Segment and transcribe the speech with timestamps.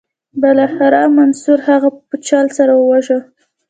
[0.41, 3.17] بالاخره منصور هغه په چل سره وواژه.